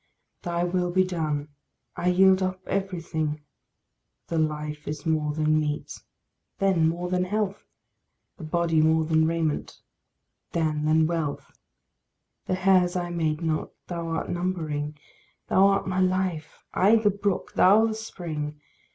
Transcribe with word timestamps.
Thy 0.41 0.63
will 0.63 0.89
be 0.89 1.03
done. 1.03 1.49
I 1.95 2.07
yield 2.07 2.41
up 2.41 2.59
everything. 2.67 3.43
"The 4.29 4.39
life 4.39 4.87
is 4.87 5.05
more 5.05 5.31
than 5.31 5.59
meat" 5.59 6.01
then 6.57 6.89
more 6.89 7.07
than 7.07 7.25
health; 7.25 7.67
"The 8.37 8.43
body 8.43 8.81
more 8.81 9.05
than 9.05 9.27
raiment" 9.27 9.79
then 10.53 10.85
than 10.85 11.05
wealth; 11.05 11.51
The 12.47 12.55
hairs 12.55 12.95
I 12.95 13.11
made 13.11 13.41
not, 13.41 13.73
thou 13.85 14.07
art 14.07 14.27
numbering. 14.31 14.97
Thou 15.49 15.67
art 15.67 15.87
my 15.87 15.99
life 15.99 16.63
I 16.73 16.95
the 16.95 17.11
brook, 17.11 17.53
thou 17.53 17.85
the 17.85 17.93
spring. 17.93 18.59